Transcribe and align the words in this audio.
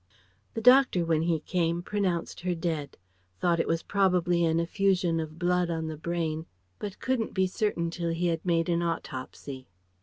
]The 0.55 0.61
doctor 0.61 1.05
when 1.05 1.21
he 1.21 1.41
came 1.41 1.83
pronounced 1.83 2.39
her 2.39 2.55
dead, 2.55 2.97
thought 3.39 3.59
it 3.59 3.67
was 3.67 3.83
probably 3.83 4.43
an 4.43 4.59
effusion 4.59 5.19
of 5.19 5.37
blood 5.37 5.69
on 5.69 5.85
the 5.85 5.95
brain 5.95 6.47
but 6.79 6.97
couldn't 6.99 7.35
be 7.35 7.45
certain 7.45 7.91
till 7.91 8.09
he 8.09 8.25
had 8.25 8.43
made 8.43 8.67
an 8.67 8.81
autopsy. 8.81 9.67